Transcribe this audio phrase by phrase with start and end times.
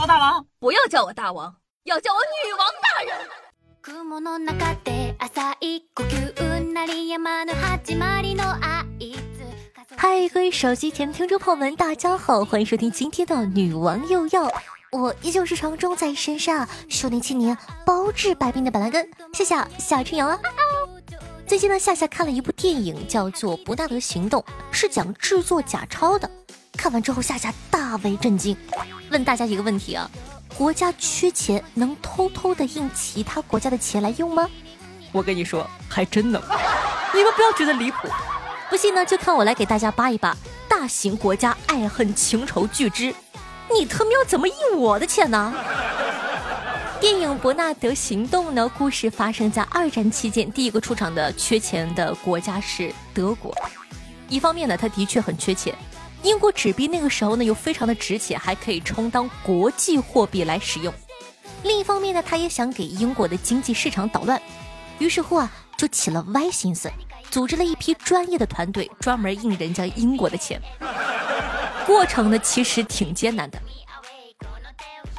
[0.00, 1.54] 我大王，不要叫我大王，
[1.84, 3.14] 要叫我女王大人。
[9.94, 14.50] 嗨，各位手机前的听众朋友们，大家好，欢迎收听今天的女王又要。
[14.90, 17.54] 我依旧是常中在深山修炼千年、
[17.84, 20.40] 包治百病的板蓝根，谢谢夏春阳啊。
[21.46, 24.40] 最近呢，夏夏看了一部电影，叫做《不纳德行动》，
[24.72, 26.30] 是讲制作假钞的。
[26.80, 28.56] 看完之后，夏夏大为震惊，
[29.10, 30.10] 问大家一个问题啊：
[30.56, 34.48] 国家缺钱，能偷偷的印其他国家的钱来用吗？
[35.12, 36.40] 我跟你说，还真能。
[37.12, 38.08] 你们不要觉得离谱，
[38.70, 40.34] 不信呢，就看我来给大家扒一扒
[40.70, 43.14] 大型国家爱恨情仇巨之，
[43.70, 45.52] 你特喵怎么印我的钱呢？
[46.98, 53.54] 电影《伯纳德行动》呢，故事发生在二战期间，第一个出场的缺钱的国家是德国。
[54.30, 55.74] 一方面呢，他的确很缺钱，
[56.22, 60.92] 英国纸币那个时候呢又非常的值钱，还可以充当国际货币来使用。
[61.62, 64.40] 另一方面呢，他也想给英国的经济市场捣乱，
[64.98, 66.90] 于是乎啊，就起了歪心思，
[67.30, 70.60] 组织了一批专业的团队，专门印人家英国的钱。
[71.86, 73.58] 过程呢，其实挺艰难的。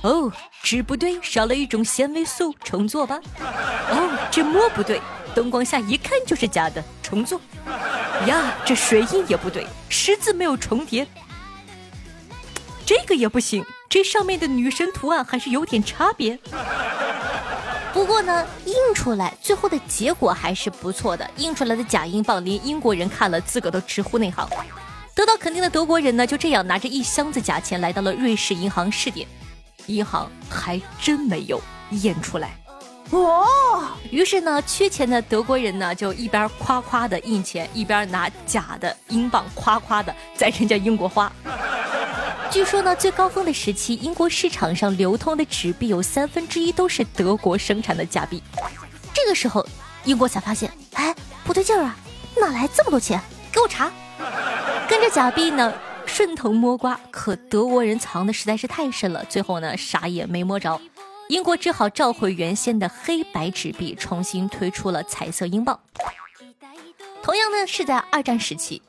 [0.04, 0.32] 哦，
[0.64, 3.20] 纸不对，少了一种纤维素，重做吧。
[3.40, 5.00] 哦，这墨不对，
[5.36, 7.40] 灯光下一看就是假的，重做。
[8.28, 11.08] 呀，这水印也不对，十字没有重叠。
[12.86, 16.38] 这个也不行，这上面的女神图案还是有点差别。
[17.94, 21.30] 不过呢，印出来最后的结果还是不错的。
[21.38, 24.50] 印出来的假英镑，连英国人看了自个都直呼内行。
[25.14, 29.28] 得到肯定的德国人呢，就这样拿着一箱子假钱来到了瑞士银行试点。
[29.88, 32.58] 银行还真没有验出来，
[33.12, 33.48] 哦。
[34.10, 41.32] 于是呢，缺钱的德国人呢，就一边夸夸的印钱，一边拿假的英镑夸夸的在人家英国花。
[42.50, 48.44] 据说呢，最高峰的时期，英国市场上流通的纸币有三分之一都是德国生产的假币。
[49.14, 49.66] 这个时候，
[50.04, 51.16] 英国才发现，哎，
[51.46, 51.96] 不对劲儿啊，
[52.36, 53.22] 哪来这么多钱？
[53.52, 53.90] 给我查。
[54.90, 55.74] 跟着假币呢。
[56.08, 60.82] 顺藤摸瓜，可德国人藏的实在是太深了，最后呢啥也没摸着，
[61.32, 65.80] 英国只好召回原先的黑白纸币，重新推出了彩色英镑。
[67.24, 68.82] 同样呢是在二战时期，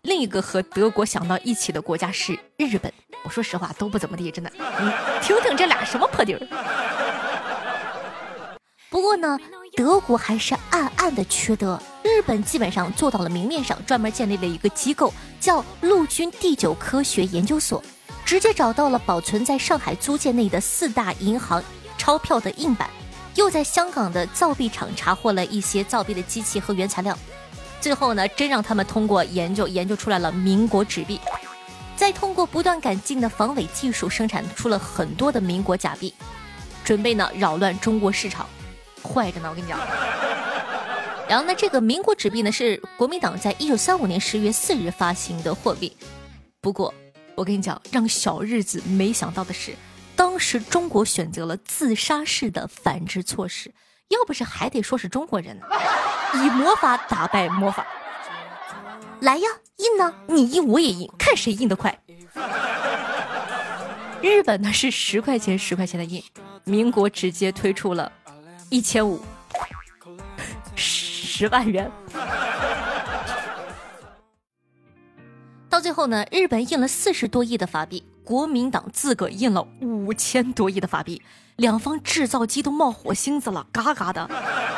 [0.00, 2.90] 另一个和德国想到一起的国家是日本。
[3.22, 4.50] 我说实话都不怎么地，真的。
[4.56, 4.90] 你，
[5.20, 6.40] 听听这俩什么破地儿。
[8.88, 9.38] 不过呢，
[9.76, 11.78] 德国还是暗暗的缺德。
[12.02, 17.84] 日本基本上做到了明面上，专门建立了一个机构，叫陆军第九科学研究所，
[18.24, 21.62] 直接找到了保存在上海租界内的四大银行
[22.00, 22.88] 钞票的印版，
[23.34, 27.14] 又在香港的造币厂查获了一些造币的机器和原材料，
[27.78, 31.20] 最后呢，真让他们通过研究研究出来了民国纸币，
[31.96, 36.14] 再通过不断改进的防伪技术，生产出了很多的民国假币，
[36.82, 38.48] 准备呢扰乱中国市场，
[39.02, 39.78] 坏着呢，我跟你讲。
[41.28, 45.94] 然后呢，这个民国纸币呢是国民党在一九三五年十月四日发行的货币。
[46.62, 46.94] 不过，
[47.34, 49.74] 我跟你讲，让小日子没想到的是，
[50.20, 53.72] 当时中国选择了自杀式的反制措施。
[54.08, 55.64] 要不是还得说是中国人呢，
[56.34, 57.86] 以魔法打败魔法。
[59.20, 60.14] 来呀，印呢？
[60.26, 61.98] 你印我也印，看谁印得快。
[64.20, 66.22] 日本呢是十块钱十块钱的印，
[66.64, 68.12] 民国直接推出了
[68.68, 69.22] 一千五。
[70.76, 71.90] 十万元，
[75.70, 81.20] 到最后呢，日本印了四十多亿的法币，国民党自个印了五千多亿的法币，
[81.56, 84.30] 两方制造机都冒火星子了，嘎嘎的。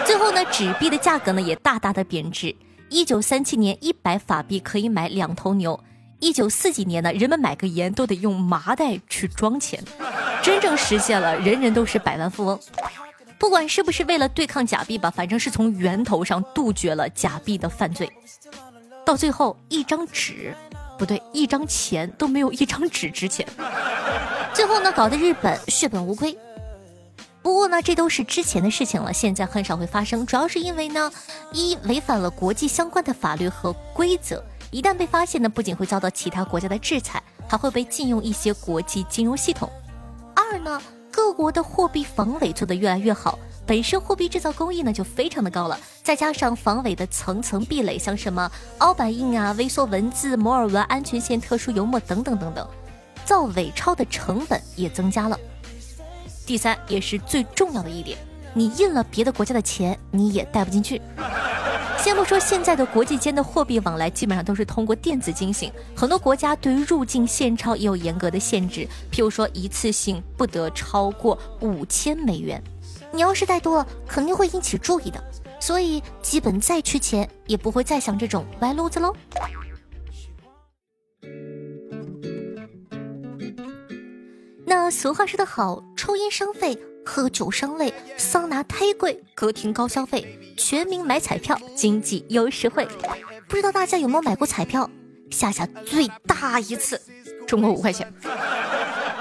[0.07, 2.57] 最后呢，纸币的价格呢也大大的贬值。
[2.89, 5.79] 一九三七年，一百法币可以买两头牛；
[6.19, 9.85] 一九四几年呢，人们买个盐都得用麻袋去装钱，
[10.43, 12.59] 真正实现了人人都是百万富翁。
[13.39, 18.11] 不管是不是为了对抗假币吧，反正是从源头上杜绝了假币的犯罪。
[19.05, 20.55] 到最后，一张纸，
[21.03, 23.45] 不对，一张钱都没有一张纸值钱。
[24.55, 26.39] 最后呢，搞得日本血本无归。
[27.43, 30.25] 不过呢，这都是之前的事情了，现在很少会发生。
[30.25, 31.11] 主要是因为呢，
[31.53, 34.41] 一违反了国际相关的法律和规则，
[34.71, 39.69] 一旦被发现呢，不仅会遭到其他国家的制裁，还会被禁用一些国际金融系统。
[40.37, 40.81] 二呢。
[41.15, 52.69] 各国的货币防伪做得越来越好，本身货币制造工艺呢就非常的高了，再加上防伪的层层壁垒，像什么凹版印啊、微缩文字、摩尔纹、安全线、特殊油墨等等等等，
[53.25, 55.39] 造伪钞的成本也增加了。
[56.45, 58.19] 第三，也是最重要的一点，
[58.53, 61.01] 你印了别的国家的钱，你也带不进去。
[61.99, 72.61] 先不说现在的国际间的货币往来基本上都是通过电子进行，很多国家对于入境现钞也有严格的限制，譬如说一次性不得超过五千美元，
[73.13, 75.23] 你要是带多了，肯定会引起注意的。
[75.61, 79.15] 所以基本再缺钱也不会再想这种歪路子喽。
[84.65, 86.79] 那俗话说得好，抽烟伤肺。
[87.05, 92.87] 喝酒伤胃，桑拿忒贵，歌厅高消费，全民买彩票，经济又实惠。
[93.49, 94.89] 不知道大家有没有买过彩票？
[95.29, 97.03] 夏夏最大一次
[97.45, 98.07] 中过五块钱，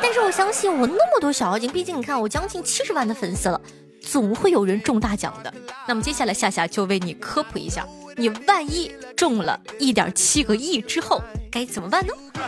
[0.02, 3.62] 但是我相信我那么多小妖精，毕竟你看我将近七十万的粉丝了，
[4.02, 5.54] 总会有人中大奖的。
[5.88, 7.88] 那么接下来夏夏就为你科普一下，
[8.18, 11.22] 你万一中了一点七个亿之后
[11.52, 12.14] 该怎么办呢？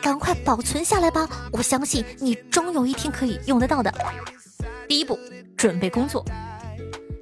[0.00, 3.92] 赶快保存下来吧，我相信你终有一天可以用得到的。
[4.88, 5.18] 第一步，
[5.56, 6.24] 准备工作。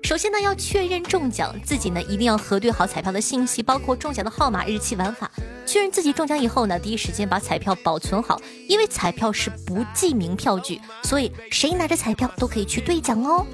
[0.04, 5.30] 首先呢，要确认中奖，自己呢一定要核对好彩票的信息，包括中奖的号码、日期、玩法。
[5.64, 13.46] 确认自己中奖以后呢，第一时间把彩票保存好，因为彩票是不记名票据，所以谁拿着彩票都可以去兑奖哦。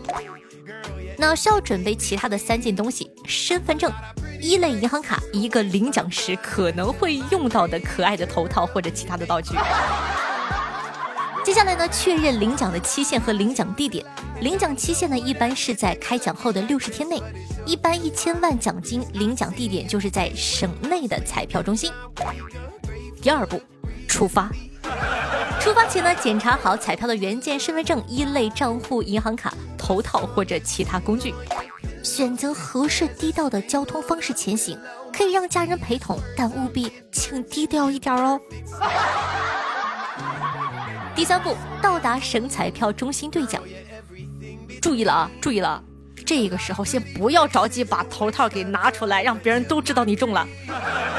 [1.17, 3.93] 那需要准备其他的三件东西：身份证。
[4.41, 9.55] 一类银行卡，一个领奖时可能会用到的可爱的头套或者其他的道具。
[11.43, 14.05] 接下来呢，确认领奖的期限和领奖地点。
[14.41, 17.21] 领奖期限呢，一般是在开奖后的六十天内。
[17.67, 21.91] 一般一千万奖金领奖地点就是在省内的彩票中心。
[23.23, 23.61] 第二步，
[24.07, 24.51] 出发。
[25.61, 31.35] 出发前呢，检查好彩票的原件、身份证、一类账户、银行卡、头套或者其他工具。
[32.03, 34.79] 选择合适地道的交通方式前行，
[35.13, 38.41] 可以让家人陪同，但务必请低调一点哦。
[41.21, 43.63] 第三步，到达省彩票中心兑奖。
[44.81, 45.85] 注意了啊，注意了，
[46.25, 50.49] 这个时候先不要着急把头套给拿出来，让别人都知道你中了，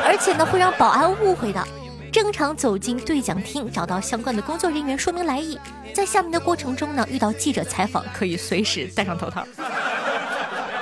[0.03, 1.63] 而且呢会让保安误会的。
[2.11, 5.55] 正常走进兑奖厅，找到相关的工作人员说明来意。
[5.93, 9.45] 在下面的过程中呢，遇到记者采访，可以随时戴上头套。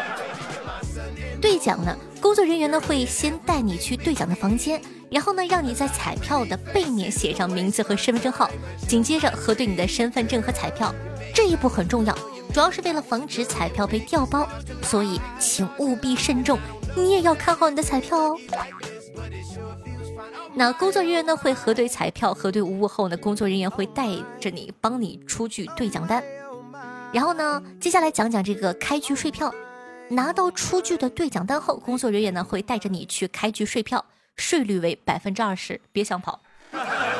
[1.41, 8.49] 兑奖呢，工作人员呢会先带你去兑奖的房间，然后呢让你在彩票的背面写上名字和身份证号，
[8.87, 10.93] 紧接着核对你的身份证和彩票。
[11.33, 12.13] 这一步很重要，
[12.53, 14.47] 主要是为了防止彩票被调包，
[14.81, 16.59] 所以请务必慎重，
[16.95, 18.37] 你也要看好你的彩票哦。
[20.53, 24.07] 那工作人员呢会核对彩票，核对无误后呢，工作人员会带
[24.39, 26.23] 着你帮你出具兑奖单，
[27.13, 29.53] 然后呢，接下来讲讲这个开具税票。
[30.11, 34.03] 拿到出具的兑奖单后，工作人员呢会带着你去开具税票，
[34.39, 36.39] 税率为百分之二十，别想跑。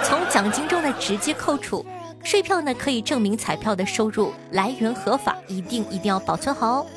[0.04, 1.86] 从奖金中呢直接扣除，
[2.24, 6.88] 税票呢可以证明彩票的收入来源合法，一定一定要保存好哦。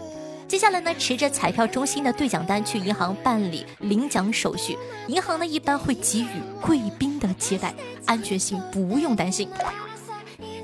[0.47, 4.77] 接下来呢，持着彩票中心的兑奖单去银行办理领奖手续，
[5.09, 7.75] 银行呢一般会给予贵宾的接待，
[8.05, 9.49] 安全性不用担心。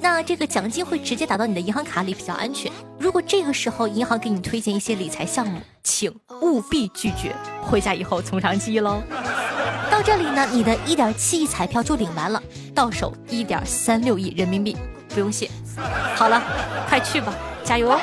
[0.00, 2.70] 那这个奖金会直接打到你的银行卡里，比较安全。
[2.98, 7.34] 如果这个时候银行给你推荐一些理财项目，请务必拒绝。
[7.62, 9.02] 回家以后从长计议喽。
[9.90, 12.42] 到这里呢，你的一点七亿彩票就领完了，
[12.74, 14.76] 到手一点三六亿人民币，
[15.08, 15.50] 不用谢。
[16.14, 16.42] 好了，
[16.88, 17.98] 快去吧，加油哦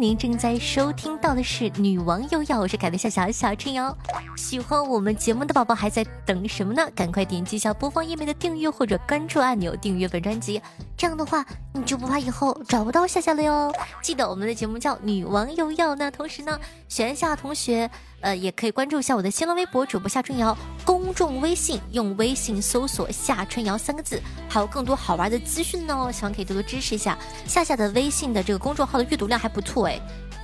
[0.00, 3.94] 您正在收听到的是《女王又要》，我是凯的小小小春瑶。
[4.34, 6.90] 喜欢我们节目的宝宝还在等什么呢？
[6.94, 10.58] 赶快点击一下播放页面的订阅或者关注按钮，订阅本专辑。
[11.00, 11.42] 这样的话，
[11.72, 13.72] 你就不怕以后找不到夏夏了哟。
[14.02, 17.90] 记得我们的节目叫《女王又要》，那同时呢，选夏同学。
[18.20, 20.54] 呃，也可以关注一下我的新浪微博主播夏春瑶，
[20.84, 27.18] 公众微信用微信搜索“夏春瑶”三个字，还有更多好玩的资讯呢，希望可以多多支持一下。
[27.46, 29.98] 夏夏的微信的这个公众号的阅读量还不错哎，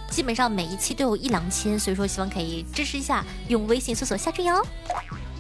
[0.08, 4.58] 基本上每一期都有一两千，所以说希望可以支持一下，用微信搜索“夏春瑶”。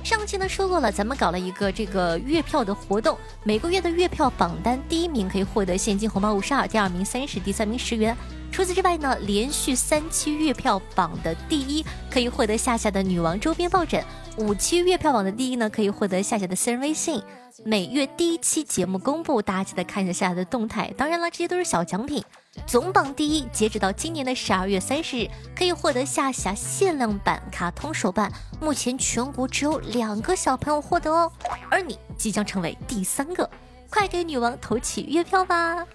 [0.06, 8.16] 上期呢说过了，咱们搞了一个这个月票的活动，每个月的月票榜单第一名可以获得现金红包五十二，第二名三十，第三名十元。
[8.52, 14.00] 除此之外呢，连续三期月票榜的第一可以获得夏夏的女王周边抱枕；
[14.38, 17.20] 五期月票榜的第一呢，可以获得夏夏的私人微信。
[17.64, 20.94] 每月第一期节目公布，大家记得看一下夏夏的动态。
[20.96, 22.22] 当然了，这些都是小奖品。
[22.64, 28.32] 总榜第一，截止到今年的十二月三十日，可以获得夏夏限量版卡通手办。
[28.60, 31.30] 目前全国只有两个小朋友获得哦，
[31.70, 33.48] 而你即将成为第三个，
[33.90, 35.86] 快给女王投起月票吧！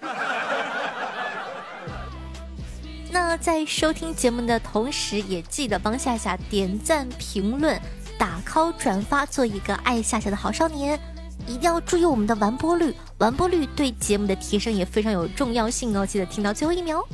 [3.10, 7.78] 那在收听节目的同时，也记得帮夏夏点赞、评论、
[8.16, 10.98] 打 call、转发，做一个爱夏夏的好少年。
[11.46, 16.06] 一定要注意我们的完播率，完播率对节目的提升也非常有重要性哦。
[16.06, 17.06] 记得听到最后一秒。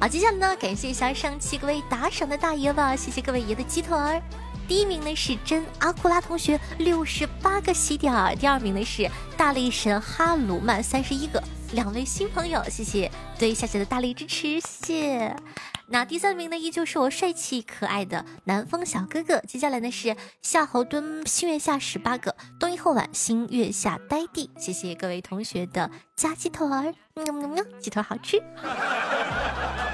[0.00, 4.20] 好，接下来呢，感谢一下上期各位打赏的大爷吧，谢谢各位爷的鸡腿儿。
[4.66, 11.42] 第一名呢是真阿库拉同学六十八个喜点儿，第二名呢是大力神哈鲁曼三十一个。
[11.72, 15.36] 两位新朋友，谢谢对夏夏的大力支持，谢谢。
[15.86, 19.38] 那第三名呢，依旧是我帅气可爱的南风小哥哥。
[19.40, 24.50] 接下来呢是夏侯惇新月下十八个，冬一后晚新月下呆地。
[24.58, 28.42] 谢谢各位同学的加鸡腿儿，喵喵喵，鸡腿好吃。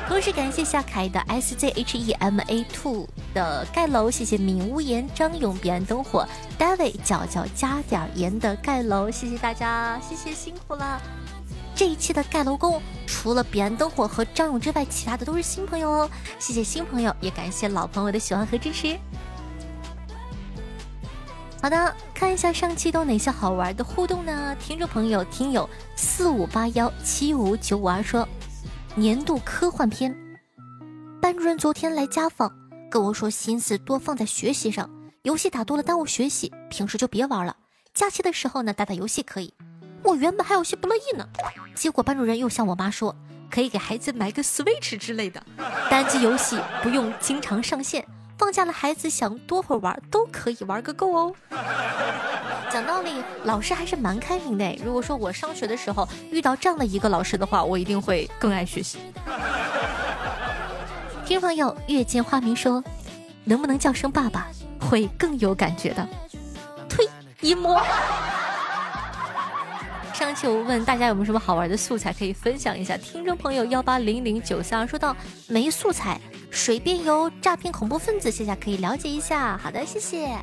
[0.09, 6.27] 同时感谢夏凯的 S Z H E M A Two 的盖楼，谢谢闵屋言张勇彼岸灯火
[6.59, 11.01] ，David 角角加点盐的盖楼，谢谢大家，谢谢辛苦了。
[11.81, 16.11] 这一期的盖楼工，除了彼岸灯火和张勇之外，其他的都是新朋友哦。
[16.39, 18.99] 谢谢新朋友，也感谢老朋友的喜欢和支持。
[21.63, 24.55] 好的，看一下上期都哪些好玩的互动呢？
[24.61, 28.29] 听众朋友，听友四五八幺七五九五二说，
[28.95, 30.15] 年度科幻片。
[31.19, 32.53] 班主任昨天来家访，
[32.91, 34.91] 跟我说心思多放在学习上，
[35.23, 37.57] 游戏打多了耽误学习，平时就别玩了。
[37.95, 39.55] 假期的时候呢，打打游戏可以。
[40.03, 41.27] 我原本还有些不乐意呢，
[41.75, 43.15] 结果班主任又向我妈说，
[43.51, 45.43] 可以给孩子买个 Switch 之类的，
[45.91, 48.07] 单机游戏不用经常上线，
[48.39, 51.35] 放假了孩子想多会儿玩都可以玩个够哦。
[52.73, 54.77] 讲道理，老师还是蛮开明的。
[54.85, 58.99] 如果说我上学的时候遇到这样的一个老师的话，我一定会更爱学习。
[61.27, 62.83] 听众朋友，月见花明说，
[63.45, 64.49] 能不能叫声爸爸，
[64.81, 66.09] 会更有感觉的。
[66.89, 67.09] 推
[67.41, 67.81] 一摸。
[70.21, 75.17] 上期我问大家有没有什么好玩的素材可以分享一下，听众朋友幺八零零九三说到
[75.49, 79.57] 没素材，水边游诈骗恐怖分子，谢谢可以了解一下。
[79.57, 80.37] 好的，谢谢。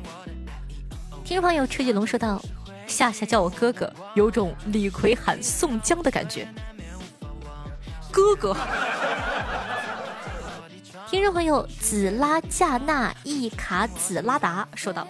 [1.22, 2.42] 听众朋友车继龙说道
[2.88, 6.48] ：“夏夏叫我哥哥，有种李逵喊宋江的感觉。”
[8.10, 8.56] 哥哥。
[11.08, 15.06] 听众朋友紫拉加纳一卡紫拉达说道。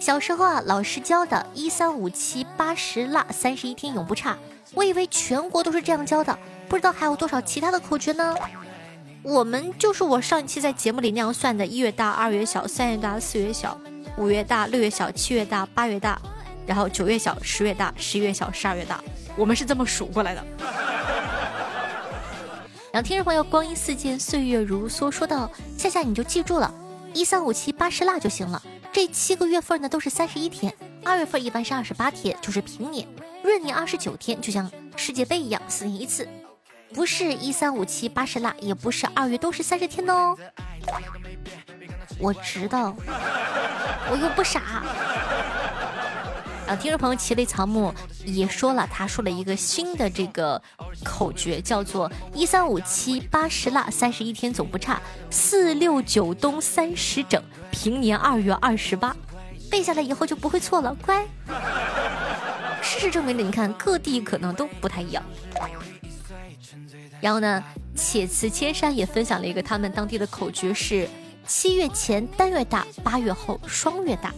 [0.00, 4.36] 小时候啊，老师教的“一三五七八十腊，三十一天永不差”，
[4.72, 6.36] 我以为全国都是这样教的，
[6.70, 8.34] 不知道还有多少其他的口诀呢。
[9.22, 13.78] 我们就是我上一期在节目里那样算的：一月大，二月小，三月大，四月小，
[14.16, 16.18] 五月大，六月小，七月大，八月大，
[16.66, 19.04] 然后九月小，十月大，十一月小，十二月大。
[19.36, 20.42] 我们是这么数过来的。
[22.90, 26.72] 然后听众朋友光阴似箭，岁月如梭，说到夏夏你就记住了，
[27.12, 28.62] 一三五七八十腊就行了。
[28.92, 33.06] 这七个月份呢都是三十一天，二月份一般是二十八天，就是平年；
[33.44, 36.28] 闰年二十九天，就像世界杯一样，四年一次。
[36.92, 40.36] 不是一三五七八十腊，也不是二月都是三十天哦。
[42.18, 42.94] 我知道，
[44.10, 44.82] 我又不傻。
[46.70, 47.92] 啊，听众朋友奇雷草木
[48.24, 50.62] 也说了，他说了一个新的这个
[51.02, 57.42] 口诀，叫做一三五七八十腊，三十一天总不差，四六九冬三十整。
[57.72, 59.16] 平年二月二十八，
[59.68, 60.96] 背下来以后就不会错了。
[61.04, 61.26] 乖，
[62.80, 65.20] 事实证明的，你看各地可能都不太一样。
[67.20, 67.64] 然后呢，
[67.96, 71.08] 且辞千山也分享了一个他们当地的口诀是：
[71.48, 74.32] 七月前单月大，八月后双月大。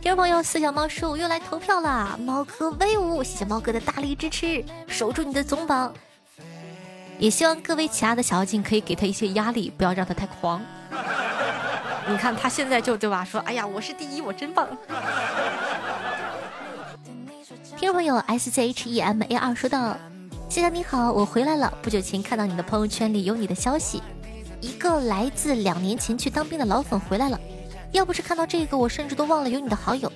[0.00, 2.16] 听众朋友，四小猫十五又来投票啦！
[2.24, 5.92] 猫哥威武，谢谢猫哥的大力支持，守住你的总榜。
[7.18, 10.62] 也希望各位其他的小妖精可以给他一些压力，不要让他太狂。
[12.08, 13.24] 你看他现在就对吧？
[13.24, 14.68] 说，哎呀，我是第一，我真棒。
[17.76, 19.96] 听众朋友 S Z H E M A 二说道
[20.48, 21.72] ：“谢谢你好，我回来了。
[21.82, 24.00] 不久前看到你的朋友圈里有你的消息，
[24.60, 27.38] 一个来自两年前去当兵的老粉回来了。
[27.92, 30.10] 要不是看到这个，我甚至都忘了有你的好友。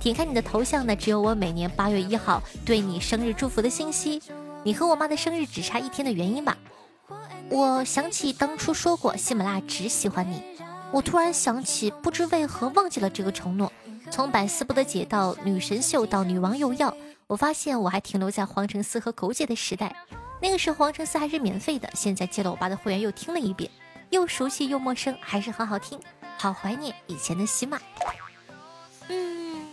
[0.00, 4.22] 点开你的头像呢，只有我每年八月一号对你生日祝福的信息。
[4.64, 6.56] 你和我妈的生日只差一天的原因吧？
[7.50, 10.42] 我想起当初说过，喜马拉雅只喜欢你。”
[10.90, 13.70] 我突然想起，不知为何忘记了这个承诺。
[14.10, 19.94] 从百思不得解到女神秀到女王又要，我发现我还停留在黄橙丝和狗姐的时代。
[20.40, 23.70] 那个时候黄橙丝还是免费的，现在接了我爸的会员又听了一遍，
[24.08, 26.00] 又熟悉又陌生，还是很好听，
[26.38, 27.78] 好怀念以前的喜马。
[29.08, 29.64] 嗯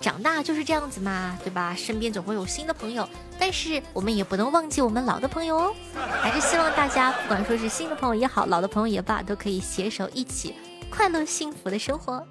[0.00, 1.74] 长大就是这样子嘛，对吧？
[1.76, 3.06] 身边总会有新的朋友，
[3.38, 5.74] 但是我们也不能忘记我们老的朋友哦。
[6.22, 10.54] 还是希望大家，不管说是新的朋友也好，老的朋友也罢，都可以携手一起
[10.90, 12.26] 快乐幸福的生活。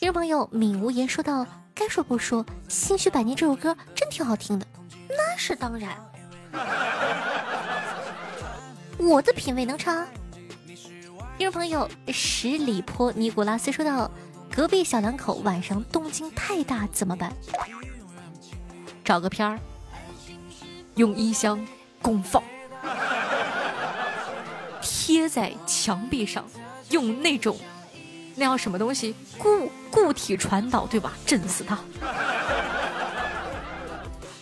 [0.00, 4.66] 听众朋友敏无言说道：“该说不说，《心绪百年》这首歌真挺好听的。”
[5.08, 5.96] 那是当然，
[8.98, 10.04] 我的品味能差？
[11.38, 14.10] 听众朋友十里坡尼古拉斯说道
[14.52, 17.32] ：“隔壁小两口晚上动静太大怎么办？
[19.04, 19.56] 找个片儿，
[20.96, 21.64] 用音箱
[22.02, 22.42] 公放，
[24.82, 26.44] 贴在墙壁上，
[26.90, 27.56] 用那种
[28.34, 31.12] 那叫什么东西固固体传导，对吧？
[31.24, 31.78] 震死他！”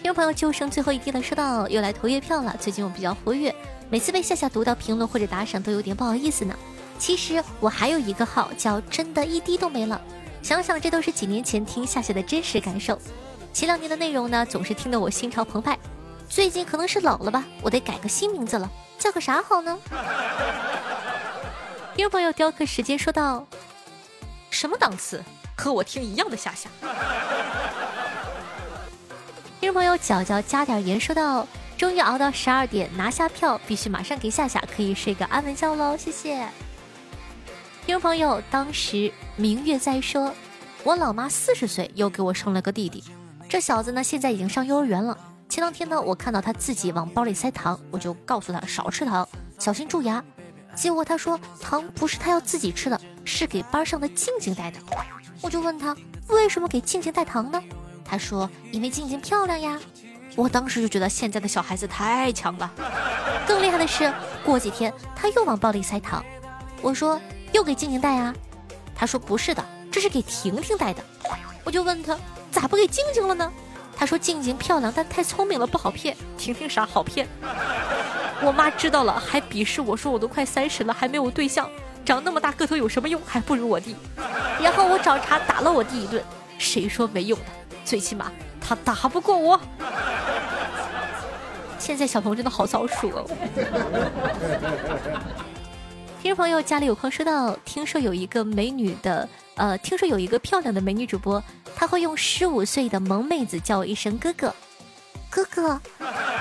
[0.00, 2.56] 听众朋友就剩最后一滴了，说到又来投月票了。
[2.58, 3.54] 最近我比较活跃，
[3.90, 6.56] 每次被夏夏读到评论或者打赏都有点不好意思呢。
[6.98, 10.00] 其实我还有一个号叫真的一滴都没了，
[10.42, 12.98] 想想这都是几年前听夏夏的真实感受。
[13.52, 15.78] 前两年的内容呢，总是听得我心潮澎湃。
[16.28, 19.78] 最近可能是老了吧，我得改个新名字了，叫个啥好呢？
[21.94, 23.46] 听众朋友雕刻时间说道
[24.50, 25.24] ：“什么档次？
[25.56, 26.68] 和我听一样的夏夏。
[29.58, 31.46] 听众朋友角角加点盐说道
[31.78, 36.46] ：“终于熬到十二点拿下票，必须马上给夏夏可以睡个安稳觉喽，谢谢。
[37.86, 40.34] 听众朋友，当时明月在说，
[40.82, 43.04] 我老妈四十岁又给我生了个弟弟，
[43.48, 45.16] 这小子呢现在已经上幼儿园了。
[45.48, 49.26] 前两天呢，我看到他自己往包里塞糖，我就告诉他少吃糖，
[49.60, 50.22] 小心蛀牙。
[50.74, 54.80] 结果他说糖不是他要自己吃的，是给班上的静静带的。
[55.40, 57.62] 我就问他为什么给静静带糖呢？
[58.04, 59.80] 他说因为静静漂亮呀。
[60.34, 62.68] 我当时就觉得现在的小孩子太强了。
[63.46, 64.12] 更厉害的是，
[64.44, 66.24] 过几天他又往包里塞糖，
[66.82, 67.20] 我说。
[67.52, 68.34] 又给静静带啊？
[68.94, 71.02] 他说不是的，这是给婷婷带的。
[71.64, 72.16] 我就问他
[72.50, 73.52] 咋不给静静了呢？
[73.96, 76.16] 他说静静漂亮，但太聪明了，不好骗。
[76.36, 77.26] 婷婷啥，好骗。
[78.42, 81.70] 我妈知道了还鄙视我说我都快三十了还没有对象，
[82.04, 83.20] 长那么大个头有什么用？
[83.24, 83.96] 还不如我弟。
[84.60, 86.22] 然后我找茬打了我弟一顿。
[86.58, 87.46] 谁说没用的？
[87.84, 89.60] 最起码他打不过我。
[91.78, 93.26] 现在小朋友真的好早熟哦。
[96.26, 101.40] 听众朋友家里有空说到，听说有一个美女的，呃，听说有一个漂亮的美女主播，
[101.76, 104.52] 她会用十五岁的萌妹子叫我一声哥哥，
[105.30, 105.80] 哥哥，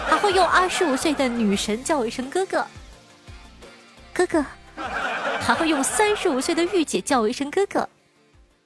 [0.08, 2.66] 还会用二十五岁的女神叫我一声哥哥，
[4.12, 4.44] 哥哥，
[5.40, 7.88] 还会用三十五岁的御姐叫我一声哥哥，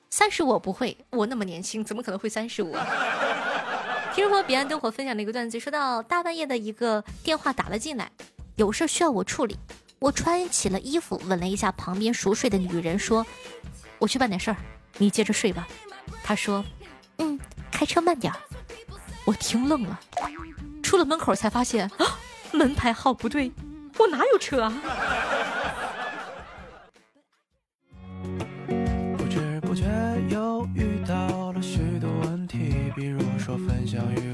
[0.10, 2.72] 三十我不会，我那么年轻，怎么可能会三十五？
[4.16, 8.10] 听众朋友彼岸灯火分享了一个段子，说到大半夜的一个电话打了进来，
[8.56, 9.58] 有事需要我处理。
[10.00, 13.26] 我穿起了衣服，吻了一下旁边熟睡的女人，说
[14.00, 14.56] ：“我去办点事儿，
[14.98, 15.68] 你接着睡吧。”
[16.24, 16.64] 她说
[17.20, 17.38] ：“嗯，
[17.70, 18.40] 开车慢点儿。”
[19.26, 20.00] 我听愣了，
[20.82, 22.18] 出了门口才发现啊，
[22.54, 23.52] 门牌号不对，
[23.98, 24.74] 我哪有车啊？
[29.18, 29.84] 不知不觉
[30.30, 34.29] 又遇到了许多问题，比如说分享欲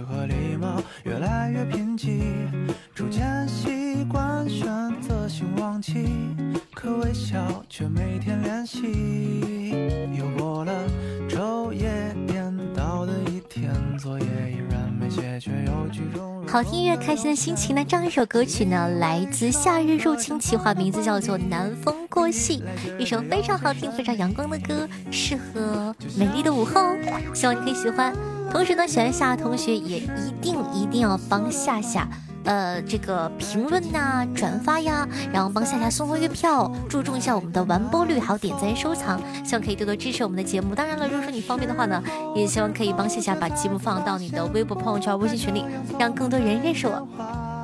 [16.56, 17.84] 好听音乐，开心的心情呢？
[17.86, 22.64] 这样一首歌曲呢，来自《夏日入侵企划》，名字叫做《南风过隙》，
[22.98, 26.96] 一首非常好听、非常阳光的歌，适合美丽的午后，
[27.34, 28.16] 希望你可以喜欢。
[28.50, 32.08] 同时呢，喜欢夏同学也一定一定要帮夏夏。
[32.46, 40.76] 呃，这个评论呐、转发呀，然后帮夏夏送个月票，注重一下我们的完播率，还有点赞收藏，希望可以多多支持我们的节目。
[40.76, 42.02] 当然了，如果说你方便的话呢，
[42.36, 45.66] 也希望可以帮夏夏把节目放到你的微博、朋友圈、微信群里，
[46.00, 47.08] 让更多人认识我。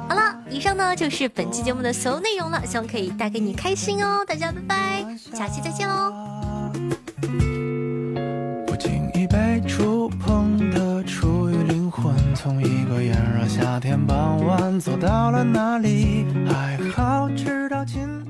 [0.10, 4.26] 好了，以上呢就是本期节目的所有内容了，希望可以带给你开心哦。
[4.28, 6.21] 大家拜拜，下期再见喽。
[13.52, 16.26] 夏天傍晚走到了哪里？
[16.48, 18.21] 还好，直到今天。